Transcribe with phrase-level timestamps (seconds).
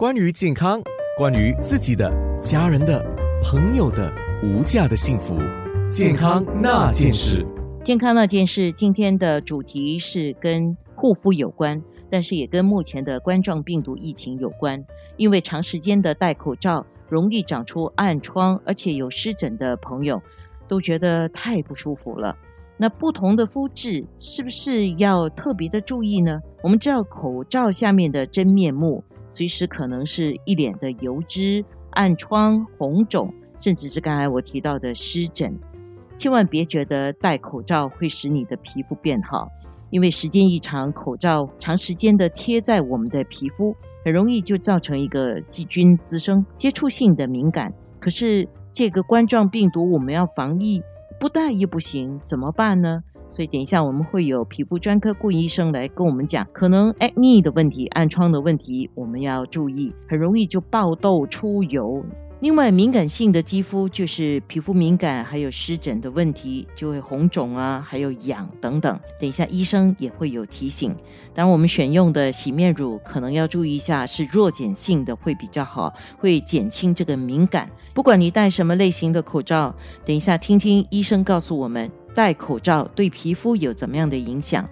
[0.00, 0.80] 关于健康，
[1.18, 2.10] 关于自己的、
[2.40, 3.04] 家人的、
[3.42, 4.10] 朋友的
[4.42, 5.36] 无价的幸福，
[5.90, 7.46] 健康那件事。
[7.84, 14.82] 健康那件事，今天的主题是跟护肤有关，但是也跟目前的冠状病毒疫情有关。
[15.18, 20.18] 因为长时间的戴口罩，容易长出暗疮，而且有湿疹的朋友
[20.66, 22.34] 都觉得太不舒服了。
[22.78, 26.40] 那不同的肤质是不是要特别的注意呢？
[26.62, 29.04] 我们知道口罩下面的真面目。
[29.32, 35.58] 随时可能是一脸的油脂、暗疮、红肿，甚至是刚才我提到的湿疹。
[36.16, 39.48] 千万别觉得戴口罩会使你的皮肤变好，
[39.88, 43.74] 因为时间一长，口罩长时间的贴在我们的皮肤，
[44.04, 47.72] 很容易就造成一个细菌滋生、接触性的敏感。
[47.98, 50.82] 可是这个冠状病毒我们要防疫，
[51.18, 53.02] 不戴又不行，怎么办呢？
[53.32, 62.04] 所以等一下我们会有皮肤专科顾医生来跟我们讲，可能 acne 的问题、暗疮的问题，我们要注意，很容易就爆痘、出油。
[62.40, 68.98] 另外，敏感性的肌肤就是皮肤敏感，还有湿疹的问题，就会红肿啊，还有痒等等。
[69.20, 70.96] 等一下医生也会有提醒。
[71.34, 77.70] 当然，我们选用的洗面乳可能要注意一下，是弱碱性的会比较好，会减轻这个敏感。
[77.92, 79.74] 不管你戴什么类型的口罩，
[80.06, 81.90] 等一下听听医生告诉我们。
[82.14, 84.70] 戴口罩对皮肤有怎么样的影响？